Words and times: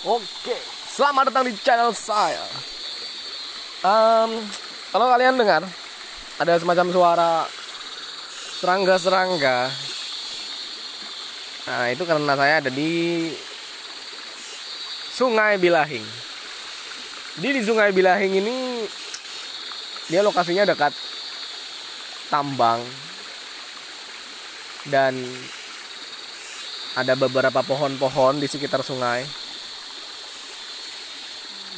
Oke, 0.00 0.56
selamat 0.96 1.28
datang 1.28 1.44
di 1.44 1.52
channel 1.60 1.92
saya. 1.92 2.40
Um, 3.84 4.32
kalau 4.96 5.12
kalian 5.12 5.36
dengar 5.36 5.60
ada 6.40 6.56
semacam 6.56 6.88
suara 6.88 7.32
serangga-serangga, 8.64 9.68
nah 11.68 11.92
itu 11.92 12.00
karena 12.08 12.32
saya 12.32 12.64
ada 12.64 12.72
di 12.72 13.28
Sungai 15.12 15.60
Bilahing. 15.60 16.06
Jadi 17.36 17.60
di 17.60 17.62
Sungai 17.68 17.92
Bilahing 17.92 18.40
ini 18.40 18.88
dia 20.08 20.24
lokasinya 20.24 20.64
dekat 20.64 20.96
tambang 22.32 22.80
dan 24.88 25.12
ada 26.96 27.12
beberapa 27.20 27.60
pohon-pohon 27.60 28.40
di 28.40 28.48
sekitar 28.48 28.80
sungai 28.80 29.39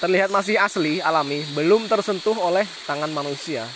terlihat 0.00 0.32
masih 0.32 0.56
asli 0.56 0.98
alami 1.04 1.44
belum 1.52 1.86
tersentuh 1.86 2.34
oleh 2.40 2.64
tangan 2.88 3.12
manusia. 3.12 3.68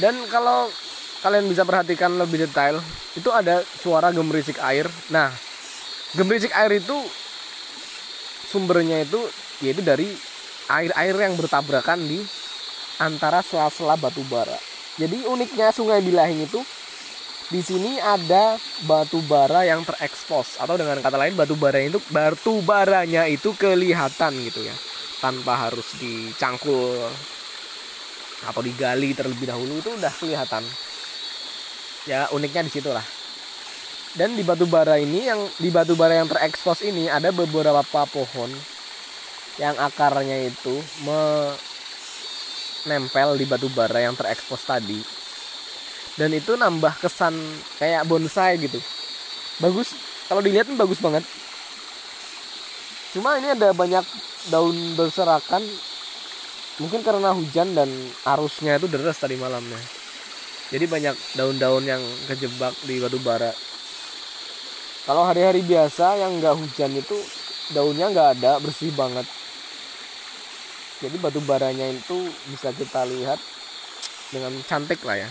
Dan 0.00 0.16
kalau 0.28 0.68
kalian 1.20 1.48
bisa 1.48 1.64
perhatikan 1.64 2.16
lebih 2.16 2.48
detail 2.48 2.80
itu 3.16 3.28
ada 3.32 3.64
suara 3.80 4.12
gemericik 4.12 4.60
air. 4.60 4.88
Nah 5.08 5.32
gemericik 6.16 6.52
air 6.52 6.80
itu 6.80 6.96
sumbernya 8.52 9.04
itu 9.04 9.20
yaitu 9.60 9.80
dari 9.84 10.08
air-air 10.70 11.16
yang 11.16 11.34
bertabrakan 11.36 12.00
di 12.04 12.20
antara 13.00 13.40
sela-sela 13.40 13.96
batu 13.96 14.20
bara. 14.28 14.56
Jadi 15.00 15.24
uniknya 15.24 15.72
sungai 15.72 16.04
Bilahing 16.04 16.44
itu 16.44 16.60
di 17.50 17.60
sini 17.60 17.98
ada 17.98 18.56
batu 18.86 19.18
bara 19.26 19.66
yang 19.66 19.82
terekspos 19.82 20.62
atau 20.62 20.78
dengan 20.78 21.02
kata 21.02 21.18
lain 21.18 21.34
batu 21.34 21.58
bara 21.58 21.82
itu 21.82 21.98
batu 22.14 22.62
baranya 22.62 23.26
itu 23.26 23.50
kelihatan 23.58 24.38
gitu 24.46 24.62
ya 24.62 24.74
tanpa 25.18 25.68
harus 25.68 25.98
dicangkul 25.98 27.10
atau 28.46 28.60
digali 28.64 29.12
terlebih 29.12 29.52
dahulu 29.52 29.84
itu 29.84 29.92
udah 29.92 30.14
kelihatan. 30.16 30.64
Ya 32.08 32.24
uniknya 32.32 32.64
di 32.64 32.72
situ 32.72 32.88
lah 32.88 33.04
dan 34.18 34.34
di 34.34 34.42
batu 34.42 34.66
bara 34.66 34.98
ini 34.98 35.30
yang 35.30 35.38
di 35.62 35.70
batu 35.70 35.94
bara 35.94 36.18
yang 36.18 36.26
terekspos 36.26 36.82
ini 36.82 37.06
ada 37.06 37.30
beberapa 37.30 37.82
pohon 38.10 38.50
yang 39.58 39.78
akarnya 39.78 40.50
itu 40.50 40.74
menempel 42.82 43.38
di 43.38 43.46
batu 43.46 43.70
bara 43.70 44.02
yang 44.02 44.18
terekspos 44.18 44.66
tadi 44.66 44.98
dan 46.18 46.30
itu 46.34 46.58
nambah 46.58 46.98
kesan 46.98 47.36
kayak 47.78 48.06
bonsai 48.08 48.58
gitu. 48.58 48.80
Bagus. 49.62 49.94
Kalau 50.26 50.42
dilihat 50.42 50.70
bagus 50.74 50.98
banget. 50.98 51.22
Cuma 53.14 53.38
ini 53.38 53.54
ada 53.54 53.74
banyak 53.74 54.02
daun 54.50 54.74
berserakan. 54.94 55.62
Mungkin 56.80 57.04
karena 57.04 57.36
hujan 57.36 57.76
dan 57.76 57.90
arusnya 58.24 58.80
itu 58.80 58.88
deras 58.88 59.20
tadi 59.20 59.36
malamnya. 59.36 59.76
Jadi 60.70 60.86
banyak 60.86 61.16
daun-daun 61.34 61.84
yang 61.84 62.00
kejebak 62.30 62.72
di 62.86 63.02
batu 63.02 63.18
bara. 63.20 63.50
Kalau 65.04 65.26
hari-hari 65.26 65.66
biasa 65.66 66.22
yang 66.22 66.38
nggak 66.38 66.56
hujan 66.56 66.94
itu 66.94 67.18
daunnya 67.74 68.06
nggak 68.08 68.28
ada 68.38 68.62
bersih 68.62 68.94
banget. 68.94 69.26
Jadi 71.02 71.16
batu 71.18 71.42
baranya 71.42 71.90
itu 71.90 72.30
bisa 72.48 72.70
kita 72.70 73.02
lihat 73.02 73.40
dengan 74.30 74.54
cantik 74.64 75.02
lah 75.02 75.26
ya 75.26 75.30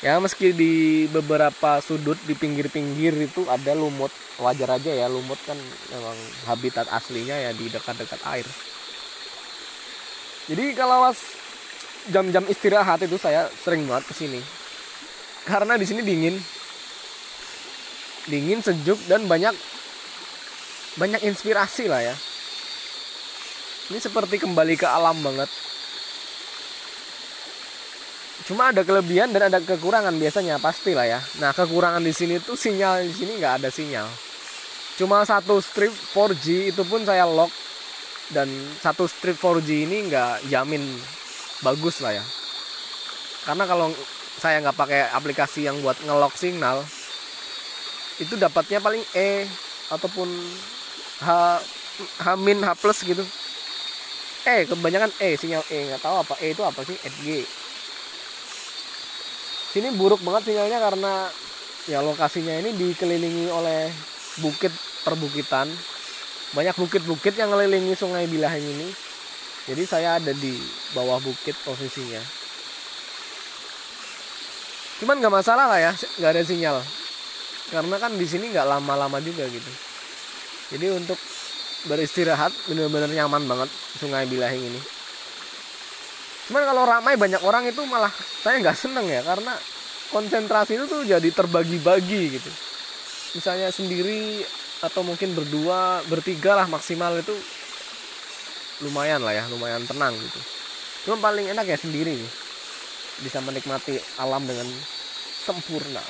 ya 0.00 0.16
meski 0.16 0.56
di 0.56 1.04
beberapa 1.12 1.80
sudut 1.84 2.16
di 2.24 2.32
pinggir-pinggir 2.32 3.12
itu 3.20 3.44
ada 3.48 3.76
lumut. 3.76 4.12
Wajar 4.40 4.80
aja 4.80 4.88
ya 4.88 5.04
lumut 5.08 5.36
kan 5.44 5.56
memang 5.92 6.16
habitat 6.48 6.88
aslinya 6.88 7.36
ya 7.36 7.52
di 7.52 7.68
dekat-dekat 7.68 8.20
air. 8.24 8.48
Jadi 10.48 10.72
kalau 10.72 11.04
was 11.04 11.20
jam-jam 12.08 12.48
istirahat 12.48 13.04
itu 13.04 13.20
saya 13.20 13.52
sering 13.60 13.84
banget 13.84 14.08
ke 14.08 14.14
sini 14.16 14.40
karena 15.44 15.76
di 15.76 15.84
sini 15.84 16.00
dingin. 16.00 16.36
Dingin 18.28 18.60
sejuk 18.60 19.00
dan 19.08 19.24
banyak 19.28 19.56
banyak 21.00 21.24
inspirasi 21.24 21.88
lah 21.88 22.04
ya. 22.04 22.16
Ini 23.90 23.98
seperti 23.98 24.38
kembali 24.38 24.78
ke 24.78 24.86
alam 24.86 25.18
banget 25.20 25.50
cuma 28.50 28.74
ada 28.74 28.82
kelebihan 28.82 29.30
dan 29.30 29.46
ada 29.46 29.62
kekurangan 29.62 30.10
biasanya 30.18 30.58
pastilah 30.58 31.06
ya. 31.06 31.22
Nah 31.38 31.54
kekurangan 31.54 32.02
di 32.02 32.10
sini 32.10 32.42
tuh 32.42 32.58
sinyal 32.58 33.06
di 33.06 33.14
sini 33.14 33.38
nggak 33.38 33.62
ada 33.62 33.70
sinyal. 33.70 34.10
Cuma 34.98 35.22
satu 35.22 35.62
strip 35.62 35.94
4G 35.94 36.74
itu 36.74 36.82
pun 36.82 37.06
saya 37.06 37.30
lock 37.30 37.54
dan 38.34 38.50
satu 38.82 39.06
strip 39.06 39.38
4G 39.38 39.86
ini 39.86 40.10
nggak 40.10 40.50
jamin 40.50 40.82
bagus 41.62 42.02
lah 42.02 42.18
ya. 42.18 42.24
Karena 43.46 43.70
kalau 43.70 43.94
saya 44.42 44.58
nggak 44.66 44.74
pakai 44.74 45.14
aplikasi 45.14 45.70
yang 45.70 45.78
buat 45.86 46.02
ngelock 46.02 46.34
signal 46.34 46.82
itu 48.18 48.34
dapatnya 48.34 48.82
paling 48.82 49.06
E 49.14 49.46
ataupun 49.94 50.26
H 51.22 51.30
H 52.18 52.26
min 52.34 52.58
H 52.66 52.74
plus 52.82 53.06
gitu. 53.06 53.22
E 54.42 54.66
kebanyakan 54.66 55.14
E 55.22 55.38
sinyal 55.38 55.62
E 55.70 55.94
nggak 55.94 56.02
tahu 56.02 56.18
apa. 56.18 56.34
E 56.42 56.50
itu 56.50 56.66
apa 56.66 56.82
sih? 56.82 56.98
Edg 56.98 57.46
sini 59.70 59.94
buruk 59.94 60.18
banget 60.26 60.50
sinyalnya 60.50 60.78
karena 60.82 61.12
ya 61.86 62.02
lokasinya 62.02 62.54
ini 62.58 62.74
dikelilingi 62.74 63.46
oleh 63.50 63.90
bukit 64.42 64.74
perbukitan. 65.06 65.70
Banyak 66.50 66.74
bukit-bukit 66.74 67.38
yang 67.38 67.54
mengelilingi 67.54 67.94
sungai 67.94 68.26
Bilahing 68.26 68.66
ini. 68.66 68.88
Jadi 69.70 69.82
saya 69.86 70.18
ada 70.18 70.34
di 70.34 70.58
bawah 70.98 71.22
bukit 71.22 71.54
posisinya. 71.62 72.18
Cuman 74.98 75.22
nggak 75.22 75.30
masalah 75.30 75.70
lah 75.70 75.78
ya 75.78 75.92
nggak 75.94 76.30
ada 76.34 76.42
sinyal. 76.42 76.76
Karena 77.70 77.96
kan 78.02 78.18
di 78.18 78.26
sini 78.26 78.50
nggak 78.50 78.66
lama-lama 78.66 79.22
juga 79.22 79.46
gitu. 79.46 79.70
Jadi 80.74 80.86
untuk 80.90 81.18
beristirahat 81.86 82.50
benar-benar 82.66 83.08
nyaman 83.14 83.46
banget 83.46 83.70
sungai 84.02 84.26
Bilahing 84.26 84.74
ini 84.74 84.99
cuman 86.50 86.66
kalau 86.66 86.82
ramai 86.82 87.14
banyak 87.14 87.38
orang 87.46 87.70
itu 87.70 87.78
malah 87.86 88.10
saya 88.42 88.58
nggak 88.58 88.74
seneng 88.74 89.06
ya 89.06 89.22
karena 89.22 89.54
konsentrasi 90.10 90.82
itu 90.82 90.84
tuh 90.90 91.06
jadi 91.06 91.30
terbagi-bagi 91.30 92.22
gitu. 92.34 92.50
Misalnya 93.38 93.70
sendiri 93.70 94.42
atau 94.82 95.06
mungkin 95.06 95.30
berdua 95.38 96.02
bertiga 96.10 96.58
lah 96.58 96.66
maksimal 96.66 97.14
itu 97.22 97.30
lumayan 98.82 99.22
lah 99.22 99.30
ya 99.30 99.46
lumayan 99.46 99.86
tenang 99.86 100.10
gitu. 100.18 100.40
Cuma 101.06 101.30
paling 101.30 101.54
enak 101.54 101.70
ya 101.70 101.78
sendiri 101.78 102.18
bisa 103.22 103.38
menikmati 103.46 104.02
alam 104.18 104.42
dengan 104.42 104.66
sempurna. 105.46 106.02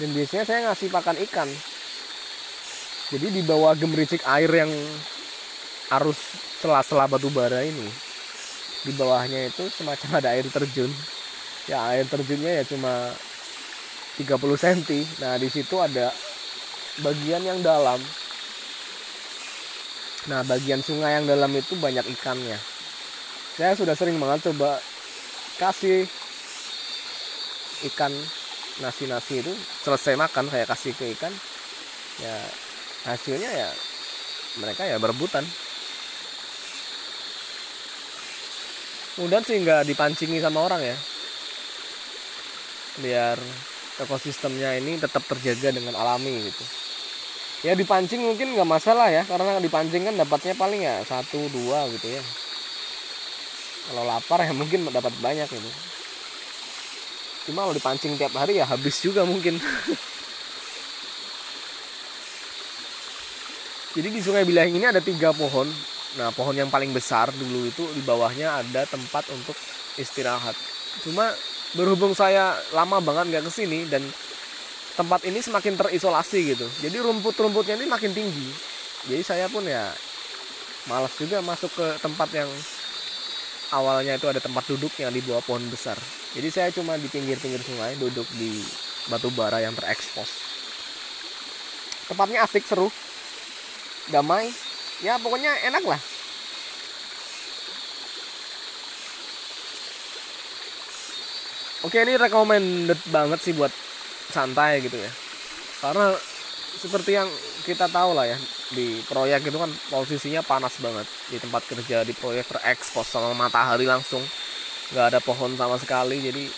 Dan 0.00 0.08
biasanya 0.16 0.48
saya 0.48 0.72
ngasih 0.72 0.88
pakan 0.88 1.20
ikan. 1.28 1.52
Jadi 3.12 3.28
di 3.28 3.42
bawah 3.44 3.76
gemericik 3.76 4.24
air 4.24 4.48
yang 4.48 4.72
arus 6.00 6.16
sela-sela 6.64 7.04
batu 7.04 7.28
bara 7.28 7.60
ini 7.60 8.03
di 8.84 8.92
bawahnya 8.94 9.48
itu 9.48 9.64
semacam 9.72 10.20
ada 10.20 10.28
air 10.36 10.46
terjun. 10.48 10.92
Ya 11.64 11.80
air 11.90 12.04
terjunnya 12.04 12.60
ya 12.60 12.64
cuma 12.68 13.12
30 14.20 14.30
cm 14.38 15.02
nah 15.18 15.34
di 15.40 15.48
situ 15.48 15.74
ada 15.80 16.12
bagian 17.00 17.42
yang 17.42 17.58
dalam. 17.64 17.98
Nah 20.28 20.40
bagian 20.44 20.84
sungai 20.84 21.18
yang 21.20 21.26
dalam 21.26 21.50
itu 21.56 21.74
banyak 21.80 22.04
ikannya. 22.20 22.60
Saya 23.56 23.72
sudah 23.74 23.96
sering 23.96 24.20
banget 24.20 24.52
coba 24.52 24.78
kasih 25.56 26.04
ikan 27.92 28.12
nasi-nasi 28.84 29.40
itu. 29.40 29.52
Selesai 29.82 30.14
makan 30.20 30.52
saya 30.52 30.68
kasih 30.68 30.92
ke 30.92 31.10
ikan. 31.16 31.32
Ya 32.20 32.36
hasilnya 33.04 33.50
ya 33.52 33.68
mereka 34.60 34.86
ya 34.88 34.96
berebutan 34.96 35.44
mudah 39.14 39.38
sih 39.46 39.62
nggak 39.62 39.86
dipancingi 39.86 40.42
sama 40.42 40.66
orang 40.66 40.82
ya. 40.82 40.96
Biar 42.98 43.38
ekosistemnya 44.02 44.74
ini 44.78 44.98
tetap 44.98 45.22
terjaga 45.26 45.70
dengan 45.70 45.94
alami 45.94 46.50
gitu. 46.50 46.64
Ya 47.64 47.72
dipancing 47.78 48.20
mungkin 48.20 48.52
nggak 48.58 48.68
masalah 48.68 49.08
ya 49.08 49.24
karena 49.24 49.56
dipancing 49.62 50.04
kan 50.04 50.14
dapatnya 50.18 50.54
paling 50.58 50.82
ya 50.82 51.00
satu 51.06 51.48
dua 51.48 51.86
gitu 51.94 52.18
ya. 52.18 52.22
Kalau 53.84 54.04
lapar 54.08 54.40
ya 54.42 54.52
mungkin 54.52 54.88
dapat 54.90 55.14
banyak 55.22 55.46
gitu. 55.48 55.70
Cuma 57.50 57.68
kalau 57.68 57.76
dipancing 57.76 58.16
tiap 58.18 58.32
hari 58.34 58.58
ya 58.58 58.66
habis 58.66 58.98
juga 59.00 59.22
mungkin. 59.22 59.60
Jadi 63.94 64.08
di 64.10 64.18
sungai 64.18 64.42
Bilahing 64.42 64.74
ini 64.74 64.90
ada 64.90 64.98
tiga 64.98 65.30
pohon 65.30 65.70
Nah 66.14 66.30
pohon 66.30 66.54
yang 66.54 66.70
paling 66.70 66.94
besar 66.94 67.34
dulu 67.34 67.66
itu 67.66 67.82
di 67.94 68.02
bawahnya 68.06 68.62
ada 68.62 68.86
tempat 68.86 69.26
untuk 69.34 69.56
istirahat. 69.98 70.54
Cuma 71.02 71.34
berhubung 71.74 72.14
saya 72.14 72.54
lama 72.70 73.02
banget 73.02 73.34
nggak 73.34 73.44
ke 73.50 73.52
sini 73.52 73.86
dan 73.90 74.02
tempat 74.94 75.26
ini 75.26 75.42
semakin 75.42 75.74
terisolasi 75.74 76.54
gitu 76.54 76.70
jadi 76.78 77.02
rumput-rumputnya 77.02 77.74
ini 77.74 77.86
makin 77.90 78.14
tinggi. 78.14 78.48
Jadi 79.10 79.22
saya 79.26 79.50
pun 79.50 79.66
ya 79.66 79.90
malas 80.86 81.12
juga 81.18 81.42
masuk 81.42 81.72
ke 81.74 81.86
tempat 81.98 82.30
yang 82.30 82.50
awalnya 83.74 84.14
itu 84.14 84.30
ada 84.30 84.38
tempat 84.38 84.64
duduk 84.70 84.94
yang 85.02 85.10
di 85.10 85.18
bawah 85.26 85.42
pohon 85.42 85.66
besar. 85.66 85.98
Jadi 86.34 86.48
saya 86.50 86.68
cuma 86.70 86.94
di 86.94 87.10
pinggir-pinggir 87.10 87.62
sungai 87.62 87.98
duduk 87.98 88.26
di 88.38 88.62
batu 89.10 89.28
bara 89.34 89.58
yang 89.60 89.74
terekspos. 89.74 90.30
Tempatnya 92.06 92.46
asik 92.46 92.62
seru 92.64 92.88
damai 94.12 94.52
ya 95.04 95.20
pokoknya 95.20 95.52
enak 95.68 95.84
lah. 95.84 96.00
Oke 101.84 102.00
ini 102.00 102.16
recommended 102.16 102.96
banget 103.12 103.44
sih 103.44 103.52
buat 103.52 103.68
santai 104.32 104.80
gitu 104.80 104.96
ya. 104.96 105.12
Karena 105.84 106.16
seperti 106.80 107.12
yang 107.12 107.28
kita 107.68 107.92
tahu 107.92 108.16
lah 108.16 108.24
ya 108.24 108.40
di 108.72 109.04
proyek 109.04 109.52
itu 109.52 109.60
kan 109.60 109.68
posisinya 109.92 110.40
panas 110.40 110.80
banget. 110.80 111.04
Di 111.28 111.36
tempat 111.36 111.68
kerja 111.68 112.00
di 112.08 112.16
proyek 112.16 112.48
terekspos 112.48 113.04
sama 113.04 113.36
matahari 113.36 113.84
langsung. 113.84 114.24
Nggak 114.96 115.06
ada 115.12 115.20
pohon 115.20 115.52
sama 115.60 115.76
sekali 115.76 116.24
jadi 116.24 116.48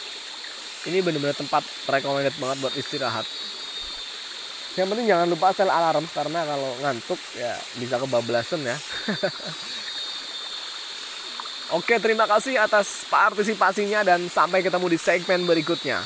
ini 0.86 1.02
benar-benar 1.02 1.34
tempat 1.34 1.66
recommended 1.90 2.34
banget 2.38 2.56
buat 2.62 2.74
istirahat 2.78 3.26
yang 4.76 4.88
penting 4.92 5.08
jangan 5.08 5.28
lupa 5.32 5.56
sel 5.56 5.72
alarm 5.72 6.04
karena 6.12 6.44
kalau 6.44 6.70
ngantuk 6.84 7.20
ya 7.36 7.56
bisa 7.80 7.96
kebablasan 7.96 8.60
ya 8.64 8.76
Oke, 11.74 11.98
terima 11.98 12.30
kasih 12.30 12.62
atas 12.62 13.02
partisipasinya 13.10 14.06
dan 14.06 14.30
sampai 14.30 14.62
ketemu 14.62 14.86
di 14.86 14.98
segmen 15.02 15.42
berikutnya. 15.50 15.98